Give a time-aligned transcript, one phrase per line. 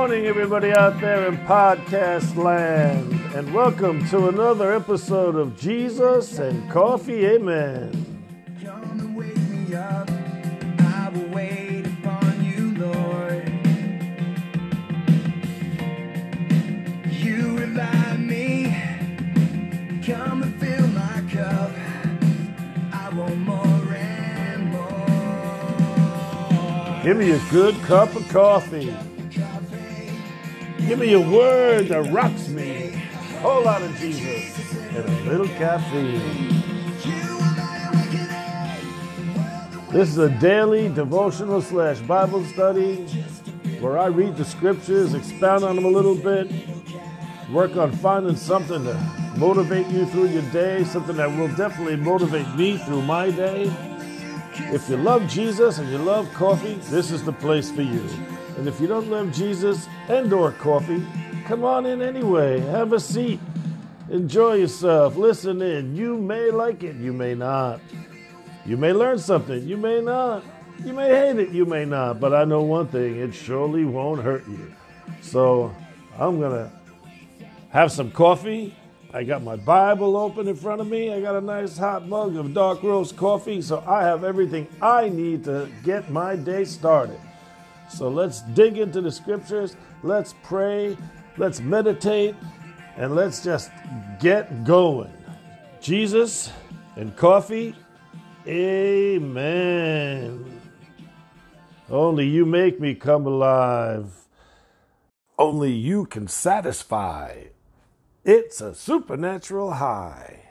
[0.00, 6.70] Morning, everybody out there in podcast land, and welcome to another episode of Jesus and
[6.70, 7.26] Coffee.
[7.26, 8.24] Amen.
[8.64, 10.08] Come and wake me up.
[10.78, 13.46] I will wait upon you, Lord.
[17.12, 18.74] You revive me.
[20.06, 21.72] Come and fill my cup.
[22.94, 24.96] I want more and more.
[27.04, 28.96] Give me a good cup of coffee.
[30.86, 32.90] Give me a word that rocks me.
[33.40, 36.50] Whole lot of Jesus and a little caffeine.
[39.90, 42.96] This is a daily devotional slash Bible study
[43.80, 46.50] where I read the scriptures, expound on them a little bit,
[47.50, 48.94] work on finding something to
[49.36, 53.72] motivate you through your day, something that will definitely motivate me through my day.
[54.72, 58.08] If you love Jesus and you love coffee, this is the place for you.
[58.56, 61.04] And if you don't love Jesus and or coffee,
[61.46, 62.60] come on in anyway.
[62.60, 63.40] Have a seat.
[64.10, 65.16] Enjoy yourself.
[65.16, 65.94] Listen in.
[65.94, 67.80] You may like it, you may not.
[68.66, 70.44] You may learn something, you may not.
[70.84, 72.20] You may hate it, you may not.
[72.20, 74.74] But I know one thing, it surely won't hurt you.
[75.22, 75.74] So
[76.18, 76.70] I'm going to
[77.70, 78.74] have some coffee.
[79.12, 81.12] I got my Bible open in front of me.
[81.12, 83.60] I got a nice hot mug of dark roast coffee.
[83.60, 87.20] So I have everything I need to get my day started.
[87.90, 89.76] So let's dig into the scriptures.
[90.02, 90.96] Let's pray.
[91.36, 92.34] Let's meditate.
[92.96, 93.70] And let's just
[94.20, 95.12] get going.
[95.80, 96.50] Jesus
[96.96, 97.74] and coffee.
[98.46, 100.60] Amen.
[101.90, 104.12] Only you make me come alive.
[105.38, 107.44] Only you can satisfy.
[108.24, 110.46] It's a supernatural high.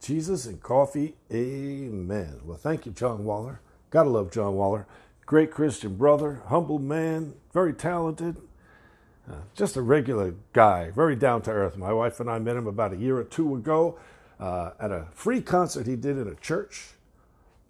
[0.00, 1.14] Jesus and coffee.
[1.32, 2.40] Amen.
[2.44, 3.60] Well, thank you, John Waller.
[3.90, 4.86] Gotta love John Waller.
[5.30, 8.36] Great Christian brother, humble man, very talented.
[9.30, 11.76] Uh, just a regular guy, very down to earth.
[11.76, 13.96] My wife and I met him about a year or two ago
[14.40, 16.94] uh, at a free concert he did in a church.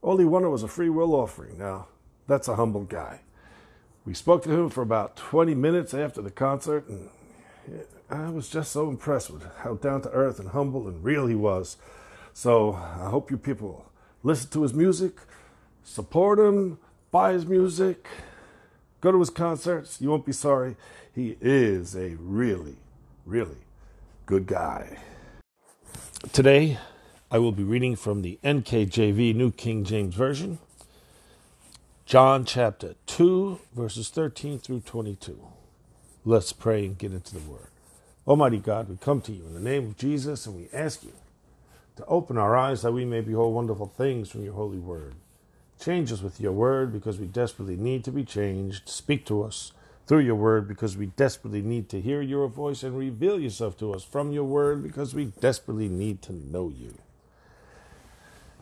[0.00, 1.58] All he wanted was a free will offering.
[1.58, 1.88] Now,
[2.26, 3.20] that's a humble guy.
[4.06, 7.10] We spoke to him for about 20 minutes after the concert, and
[8.08, 11.34] I was just so impressed with how down to earth and humble and real he
[11.34, 11.76] was.
[12.32, 13.84] So I hope you people
[14.22, 15.18] listen to his music,
[15.82, 16.78] support him,
[17.10, 18.06] buy his music,
[19.00, 20.00] go to his concerts.
[20.00, 20.76] You won't be sorry.
[21.14, 22.76] He is a really,
[23.26, 23.58] really
[24.26, 24.98] good guy.
[26.32, 26.78] Today,
[27.30, 30.58] I will be reading from the NKJV, New King James Version,
[32.06, 35.40] John chapter 2, verses 13 through 22.
[36.24, 37.68] Let's pray and get into the word.
[38.26, 41.12] Almighty God, we come to you in the name of Jesus and we ask you
[41.96, 45.14] to open our eyes that we may behold wonderful things from your holy word.
[45.80, 48.88] Change us with your word because we desperately need to be changed.
[48.88, 49.72] Speak to us
[50.06, 53.94] through your word because we desperately need to hear your voice and reveal yourself to
[53.94, 56.94] us from your word because we desperately need to know you.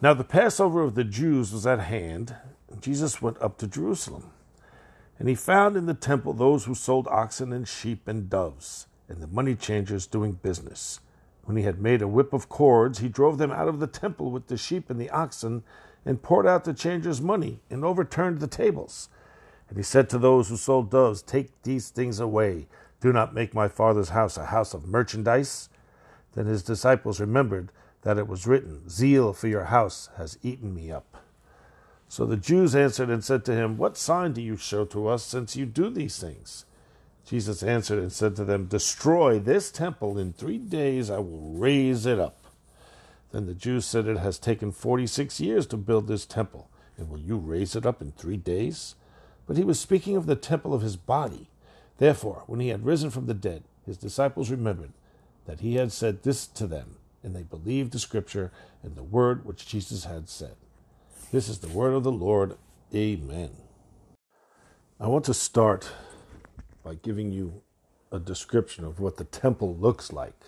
[0.00, 2.36] Now, the Passover of the Jews was at hand,
[2.80, 4.30] Jesus went up to Jerusalem.
[5.18, 9.20] And he found in the temple those who sold oxen and sheep and doves, and
[9.20, 11.00] the money changers doing business.
[11.48, 14.30] When he had made a whip of cords, he drove them out of the temple
[14.30, 15.62] with the sheep and the oxen,
[16.04, 19.08] and poured out the changers' money, and overturned the tables.
[19.70, 22.68] And he said to those who sold doves, Take these things away.
[23.00, 25.70] Do not make my father's house a house of merchandise.
[26.34, 27.72] Then his disciples remembered
[28.02, 31.16] that it was written, Zeal for your house has eaten me up.
[32.08, 35.24] So the Jews answered and said to him, What sign do you show to us
[35.24, 36.66] since you do these things?
[37.28, 40.16] Jesus answered and said to them, Destroy this temple.
[40.16, 42.38] In three days I will raise it up.
[43.32, 47.10] Then the Jews said, It has taken forty six years to build this temple, and
[47.10, 48.94] will you raise it up in three days?
[49.46, 51.50] But he was speaking of the temple of his body.
[51.98, 54.92] Therefore, when he had risen from the dead, his disciples remembered
[55.44, 58.50] that he had said this to them, and they believed the scripture
[58.82, 60.54] and the word which Jesus had said.
[61.30, 62.56] This is the word of the Lord.
[62.94, 63.50] Amen.
[64.98, 65.90] I want to start
[66.88, 67.60] by giving you
[68.10, 70.40] a description of what the temple looks like.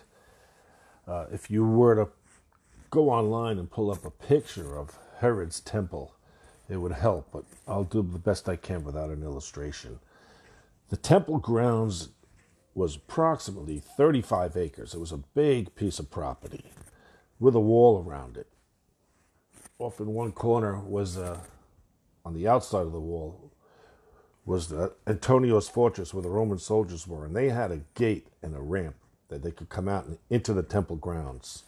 [1.06, 2.08] Uh, if you were to
[2.88, 6.14] go online and pull up a picture of Herod's temple,
[6.66, 9.98] it would help, but I'll do the best I can without an illustration.
[10.88, 12.08] The temple grounds
[12.74, 14.94] was approximately 35 acres.
[14.94, 16.64] It was a big piece of property
[17.38, 18.46] with a wall around it.
[19.78, 21.40] Off in one corner was, uh,
[22.24, 23.49] on the outside of the wall,
[24.44, 28.56] was the Antonia's fortress where the Roman soldiers were, and they had a gate and
[28.56, 28.96] a ramp
[29.28, 31.64] that they could come out and into the temple grounds.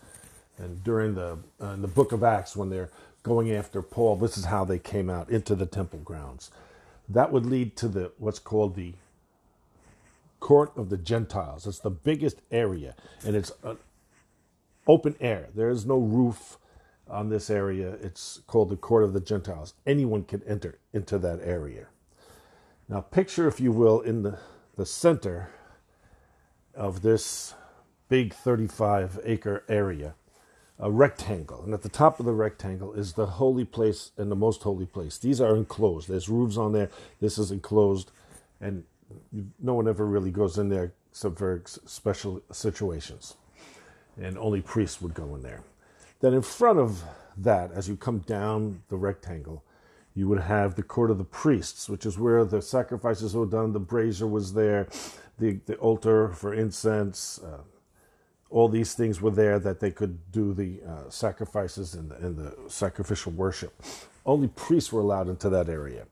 [0.58, 2.90] And during the uh, in the book of Acts, when they're
[3.22, 6.50] going after Paul, this is how they came out into the temple grounds.
[7.08, 8.94] That would lead to the what's called the
[10.40, 11.66] court of the Gentiles.
[11.66, 13.76] It's the biggest area, and it's uh,
[14.86, 15.48] open air.
[15.54, 16.58] There is no roof
[17.08, 17.96] on this area.
[18.02, 19.74] It's called the court of the Gentiles.
[19.86, 21.86] Anyone can enter into that area.
[22.92, 24.38] Now, picture, if you will, in the,
[24.76, 25.48] the center
[26.74, 27.54] of this
[28.10, 30.14] big 35 acre area,
[30.78, 31.62] a rectangle.
[31.64, 34.84] And at the top of the rectangle is the holy place and the most holy
[34.84, 35.16] place.
[35.16, 36.06] These are enclosed.
[36.06, 36.90] There's roofs on there.
[37.18, 38.10] This is enclosed.
[38.60, 38.84] And
[39.58, 43.36] no one ever really goes in there except for special situations.
[44.20, 45.62] And only priests would go in there.
[46.20, 47.02] Then in front of
[47.38, 49.64] that, as you come down the rectangle,
[50.14, 53.72] you would have the court of the priests, which is where the sacrifices were done.
[53.72, 54.88] The brazier was there,
[55.38, 57.40] the, the altar for incense.
[57.42, 57.62] Uh,
[58.50, 62.36] all these things were there that they could do the uh, sacrifices and the, and
[62.36, 63.72] the sacrificial worship.
[64.26, 66.06] Only priests were allowed into that area.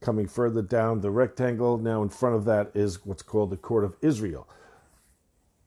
[0.00, 3.84] Coming further down the rectangle, now in front of that is what's called the court
[3.84, 4.48] of Israel.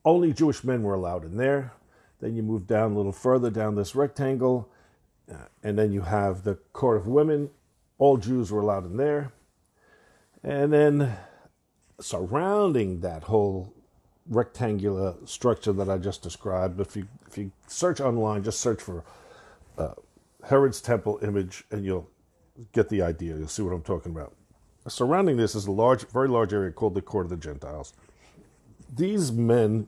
[0.03, 1.73] Only Jewish men were allowed in there.
[2.19, 4.69] Then you move down a little further down this rectangle,
[5.31, 7.49] uh, and then you have the court of women.
[7.97, 9.31] All Jews were allowed in there.
[10.43, 11.17] And then
[11.99, 13.73] surrounding that whole
[14.27, 19.03] rectangular structure that I just described, if you if you search online, just search for
[19.77, 19.93] uh,
[20.43, 22.09] Herod's temple image, and you'll
[22.71, 23.37] get the idea.
[23.37, 24.33] You'll see what I'm talking about.
[24.87, 27.93] Surrounding this is a large, very large area called the Court of the Gentiles.
[28.93, 29.87] These men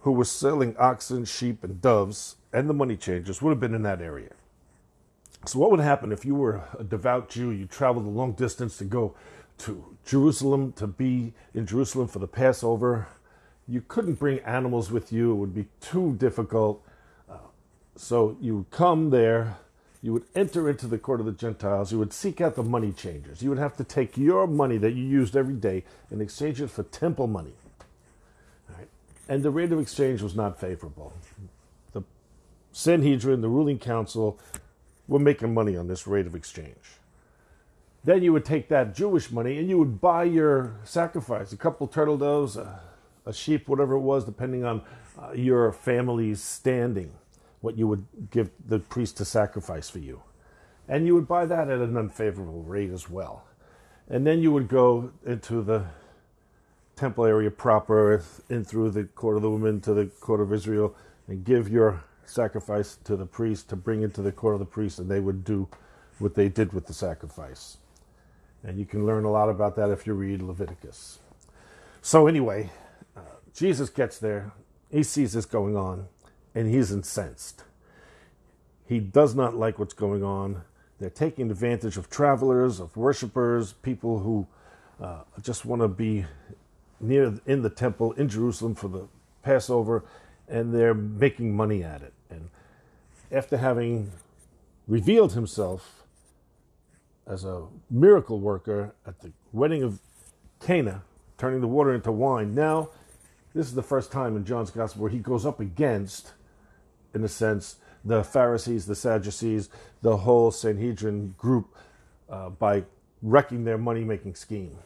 [0.00, 3.82] who were selling oxen, sheep, and doves, and the money changers would have been in
[3.82, 4.30] that area.
[5.46, 7.50] So, what would happen if you were a devout Jew?
[7.50, 9.14] You traveled a long distance to go
[9.58, 13.08] to Jerusalem to be in Jerusalem for the Passover.
[13.66, 16.84] You couldn't bring animals with you, it would be too difficult.
[17.30, 17.36] Uh,
[17.96, 19.56] so, you would come there,
[20.02, 22.92] you would enter into the court of the Gentiles, you would seek out the money
[22.92, 23.42] changers.
[23.42, 26.70] You would have to take your money that you used every day and exchange it
[26.70, 27.54] for temple money.
[28.68, 28.88] Right?
[29.28, 31.12] And the rate of exchange was not favorable.
[31.92, 32.02] The
[32.72, 34.38] Sanhedrin, the ruling council,
[35.08, 36.98] were making money on this rate of exchange.
[38.04, 41.86] Then you would take that Jewish money and you would buy your sacrifice a couple
[41.88, 42.80] turtle doves, a,
[43.26, 44.82] a sheep, whatever it was, depending on
[45.20, 47.12] uh, your family's standing,
[47.60, 50.22] what you would give the priest to sacrifice for you.
[50.86, 53.44] And you would buy that at an unfavorable rate as well.
[54.08, 55.84] And then you would go into the
[56.96, 60.94] temple area proper, in through the court of the women to the court of Israel,
[61.26, 64.66] and give your sacrifice to the priest to bring it to the court of the
[64.66, 65.68] priest, and they would do
[66.18, 67.78] what they did with the sacrifice.
[68.62, 71.20] And you can learn a lot about that if you read Leviticus.
[72.02, 72.70] So, anyway,
[73.16, 73.20] uh,
[73.54, 74.52] Jesus gets there,
[74.90, 76.06] he sees this going on,
[76.54, 77.64] and he's incensed.
[78.86, 80.62] He does not like what's going on.
[80.98, 84.46] They're taking advantage of travelers, of worshipers, people who
[85.00, 86.24] uh, just want to be
[87.00, 89.06] near in the temple in Jerusalem for the
[89.42, 90.04] Passover,
[90.48, 92.14] and they're making money at it.
[92.30, 92.48] And
[93.30, 94.12] after having
[94.86, 96.04] revealed himself
[97.26, 100.00] as a miracle worker at the wedding of
[100.60, 101.02] Cana,
[101.36, 102.88] turning the water into wine, now
[103.54, 106.32] this is the first time in John's gospel where he goes up against,
[107.14, 109.68] in a sense, the Pharisees, the Sadducees,
[110.02, 111.74] the whole Sanhedrin group
[112.30, 112.84] uh, by
[113.22, 114.78] wrecking their money making scheme.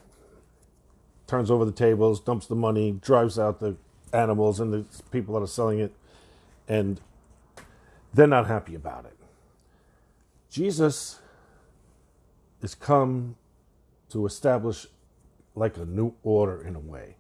[1.26, 3.76] Turns over the tables, dumps the money, drives out the
[4.12, 5.92] animals and the people that are selling it,
[6.68, 7.00] and
[8.12, 9.16] they're not happy about it.
[10.50, 11.20] Jesus
[12.60, 13.36] is come
[14.10, 14.86] to establish
[15.54, 17.16] like a new order in a way.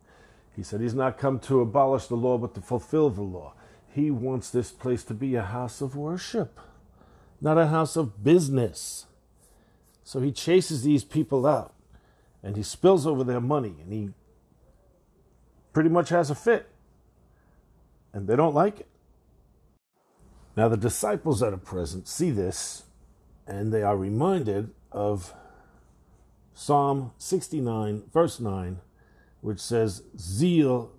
[0.54, 3.54] He said he's not come to abolish the law, but to fulfill the law.
[3.88, 6.58] He wants this place to be a house of worship,
[7.40, 9.06] not a house of business.
[10.04, 11.74] So he chases these people out
[12.42, 14.10] and he spills over their money and he
[15.72, 16.68] pretty much has a fit.
[18.12, 18.88] And they don't like it.
[20.56, 22.84] Now, the disciples that are present see this
[23.46, 25.34] and they are reminded of
[26.54, 28.78] Psalm 69, verse 9,
[29.40, 30.92] which says, Zeal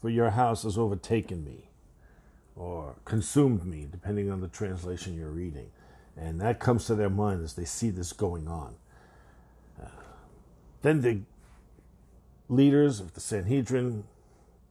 [0.00, 1.70] for your house has overtaken me,
[2.56, 5.70] or consumed me, depending on the translation you're reading.
[6.16, 8.74] And that comes to their mind as they see this going on.
[10.82, 11.20] Then the
[12.48, 14.04] leaders of the Sanhedrin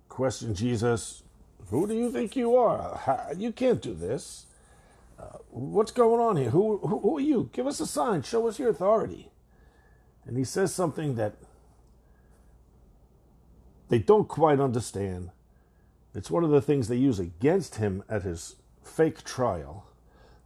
[0.09, 1.23] question Jesus
[1.69, 2.97] Who do you think you are?
[2.97, 4.45] How, you can't do this.
[5.19, 6.51] Uh, what's going on here?
[6.51, 7.49] Who, who, who are you?
[7.51, 8.21] Give us a sign.
[8.21, 9.29] Show us your authority.
[10.25, 11.35] And he says something that
[13.89, 15.31] they don't quite understand.
[16.13, 19.85] It's one of the things they use against him at his fake trial.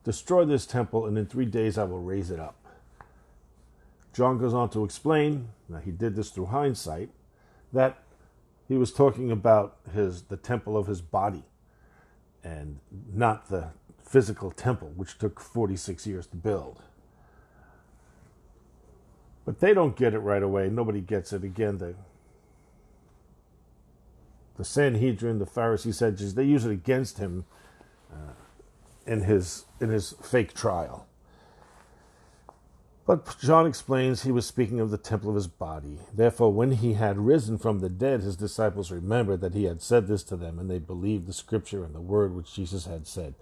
[0.03, 2.55] Destroy this temple, and in three days I will raise it up.
[4.13, 7.09] John goes on to explain, now he did this through hindsight,
[7.71, 8.03] that
[8.71, 11.43] he was talking about his the temple of his body
[12.41, 12.79] and
[13.13, 13.67] not the
[14.01, 16.81] physical temple, which took 46 years to build.
[19.43, 20.69] But they don't get it right away.
[20.69, 21.43] Nobody gets it.
[21.43, 21.95] Again, the,
[24.55, 27.43] the Sanhedrin, the Pharisees, Sadducees, they use it against him
[28.09, 28.35] uh,
[29.05, 31.07] in, his, in his fake trial.
[33.05, 35.97] But John explains he was speaking of the temple of his body.
[36.13, 40.07] Therefore, when he had risen from the dead, his disciples remembered that he had said
[40.07, 43.33] this to them, and they believed the scripture and the word which Jesus had said.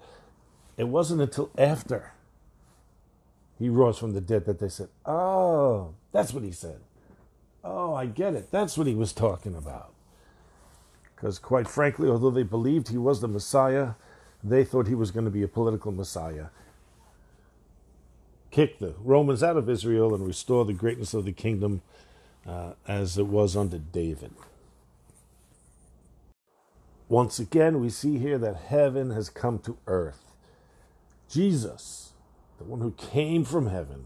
[0.77, 2.13] It wasn't until after
[3.57, 6.79] he rose from the dead that they said, Oh, that's what he said.
[7.61, 8.51] Oh, I get it.
[8.51, 9.93] That's what he was talking about.
[11.13, 13.91] Because, quite frankly, although they believed he was the Messiah,
[14.41, 16.45] they thought he was going to be a political Messiah
[18.51, 21.81] kick the Romans out of Israel and restore the greatness of the kingdom
[22.47, 24.31] uh, as it was under David.
[27.07, 30.33] Once again, we see here that heaven has come to earth.
[31.29, 32.13] Jesus,
[32.57, 34.05] the one who came from heaven,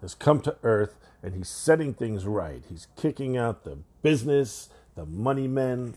[0.00, 2.62] has come to earth and he's setting things right.
[2.68, 5.94] He's kicking out the business, the money men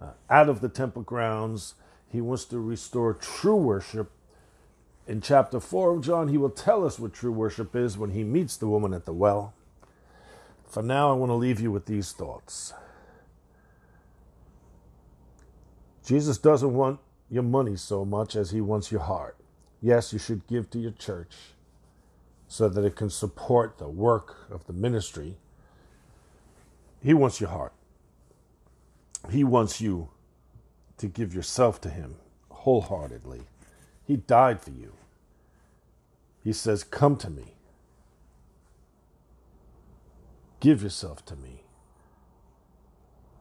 [0.00, 1.74] uh, out of the temple grounds.
[2.10, 4.12] He wants to restore true worship
[5.08, 8.22] in chapter 4 of John, he will tell us what true worship is when he
[8.22, 9.54] meets the woman at the well.
[10.66, 12.74] For now, I want to leave you with these thoughts.
[16.04, 17.00] Jesus doesn't want
[17.30, 19.36] your money so much as he wants your heart.
[19.80, 21.34] Yes, you should give to your church
[22.46, 25.36] so that it can support the work of the ministry.
[27.02, 27.72] He wants your heart.
[29.30, 30.10] He wants you
[30.98, 32.16] to give yourself to him
[32.50, 33.42] wholeheartedly.
[34.08, 34.94] He died for you.
[36.42, 37.52] He says, Come to me.
[40.60, 41.62] Give yourself to me.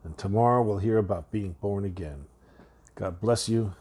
[0.03, 2.25] And tomorrow we'll hear about being born again.
[2.95, 3.75] God bless you.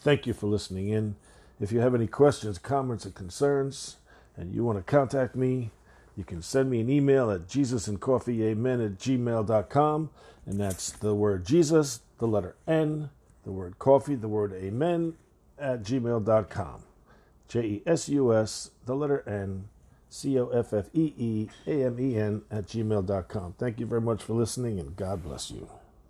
[0.00, 1.16] Thank you for listening in.
[1.60, 3.96] If you have any questions, comments, or concerns,
[4.36, 5.72] and you want to contact me,
[6.16, 10.10] you can send me an email at jesusandcoffeeamen at gmail.com.
[10.46, 13.10] And that's the word Jesus, the letter N,
[13.44, 15.14] the word coffee, the word amen
[15.60, 16.82] at gmail.com.
[17.48, 19.68] J E S U S, the letter N,
[20.08, 23.54] C O F F E E A M E N at gmail.com.
[23.58, 25.68] Thank you very much for listening and God bless you.